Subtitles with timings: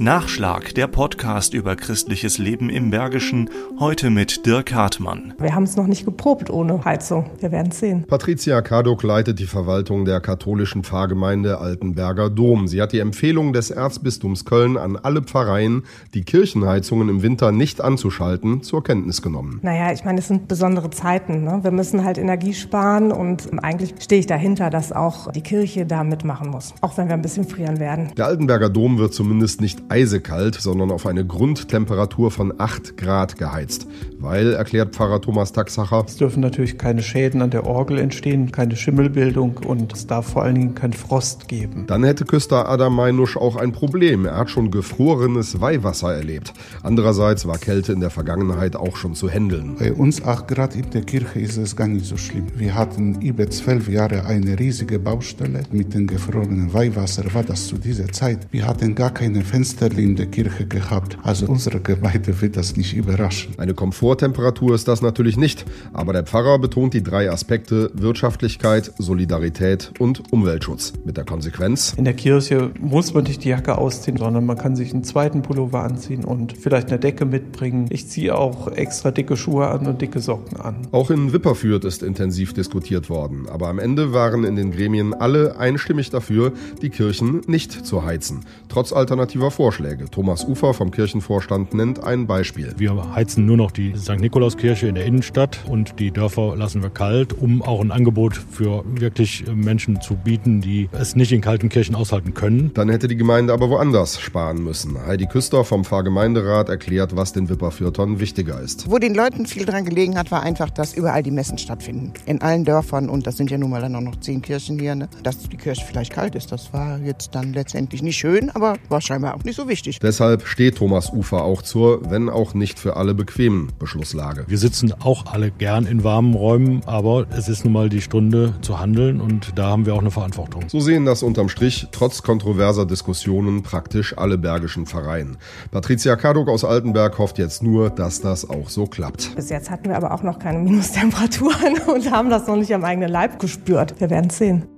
[0.00, 5.34] Nachschlag, der Podcast über christliches Leben im Bergischen, heute mit Dirk Hartmann.
[5.40, 7.30] Wir haben es noch nicht geprobt ohne Heizung.
[7.40, 8.04] Wir werden es sehen.
[8.06, 12.68] Patricia Kadok leitet die Verwaltung der katholischen Pfarrgemeinde Altenberger Dom.
[12.68, 15.82] Sie hat die Empfehlung des Erzbistums Köln an alle Pfarreien,
[16.14, 19.58] die Kirchenheizungen im Winter nicht anzuschalten, zur Kenntnis genommen.
[19.62, 21.42] Naja, ich meine, es sind besondere Zeiten.
[21.42, 21.58] Ne?
[21.62, 26.04] Wir müssen halt Energie sparen und eigentlich stehe ich dahinter, dass auch die Kirche da
[26.04, 26.72] mitmachen muss.
[26.82, 28.12] Auch wenn wir ein bisschen frieren werden.
[28.16, 33.86] Der Altenberger Dom wird zumindest nicht eisekalt, sondern auf eine Grundtemperatur von 8 Grad geheizt.
[34.18, 38.76] Weil, erklärt Pfarrer Thomas Taxacher, es dürfen natürlich keine Schäden an der Orgel entstehen, keine
[38.76, 41.84] Schimmelbildung und es darf vor allen Dingen kein Frost geben.
[41.86, 44.26] Dann hätte Küster Adam Meinusch auch ein Problem.
[44.26, 46.52] Er hat schon gefrorenes Weihwasser erlebt.
[46.82, 49.76] Andererseits war Kälte in der Vergangenheit auch schon zu handeln.
[49.78, 52.46] Bei uns 8 Grad in der Kirche ist es gar nicht so schlimm.
[52.56, 55.62] Wir hatten über zwölf Jahre eine riesige Baustelle.
[55.70, 58.48] Mit dem gefrorenen Weihwasser war das zu dieser Zeit.
[58.50, 61.18] Wir hatten gar keine Fenster Fensterli in der Kirche gehabt.
[61.22, 63.54] Also unsere Gemeinde wird das nicht überraschen.
[63.58, 69.92] Eine Komforttemperatur ist das natürlich nicht, aber der Pfarrer betont die drei Aspekte Wirtschaftlichkeit, Solidarität
[70.00, 70.94] und Umweltschutz.
[71.04, 71.94] Mit der Konsequenz?
[71.96, 75.42] In der Kirche muss man nicht die Jacke ausziehen, sondern man kann sich einen zweiten
[75.42, 77.86] Pullover anziehen und vielleicht eine Decke mitbringen.
[77.90, 80.88] Ich ziehe auch extra dicke Schuhe an und dicke Socken an.
[80.90, 85.56] Auch in Wipperfürth ist intensiv diskutiert worden, aber am Ende waren in den Gremien alle
[85.56, 86.52] einstimmig dafür,
[86.82, 89.67] die Kirchen nicht zu heizen, trotz alternativer Vorschläge.
[89.68, 90.08] Vorschläge.
[90.10, 92.72] Thomas Ufer vom Kirchenvorstand nennt ein Beispiel.
[92.78, 94.18] Wir heizen nur noch die St.
[94.18, 98.82] Nikolauskirche in der Innenstadt und die Dörfer lassen wir kalt, um auch ein Angebot für
[98.86, 102.70] wirklich Menschen zu bieten, die es nicht in kalten Kirchen aushalten können.
[102.72, 104.96] Dann hätte die Gemeinde aber woanders sparen müssen.
[105.06, 108.90] Heidi Küster vom Pfarrgemeinderat erklärt, was den Wipperfürtern wichtiger ist.
[108.90, 112.14] Wo den Leuten viel dran gelegen hat, war einfach, dass überall die Messen stattfinden.
[112.24, 114.94] In allen Dörfern und das sind ja nun mal dann auch noch zehn Kirchen hier.
[114.94, 115.10] Ne?
[115.22, 119.02] Dass die Kirche vielleicht kalt ist, das war jetzt dann letztendlich nicht schön, aber war
[119.02, 119.98] scheinbar auch nicht so wichtig.
[119.98, 124.44] Deshalb steht Thomas Ufer auch zur, wenn auch nicht für alle bequemen Beschlusslage.
[124.46, 128.54] Wir sitzen auch alle gern in warmen Räumen, aber es ist nun mal die Stunde
[128.60, 130.62] zu handeln und da haben wir auch eine Verantwortung.
[130.68, 135.36] So sehen das unterm Strich trotz kontroverser Diskussionen praktisch alle bergischen Pfarreien.
[135.72, 139.34] Patricia Kadok aus Altenberg hofft jetzt nur, dass das auch so klappt.
[139.34, 142.84] Bis jetzt hatten wir aber auch noch keine Minustemperaturen und haben das noch nicht am
[142.84, 143.98] eigenen Leib gespürt.
[143.98, 144.77] Wir werden es sehen.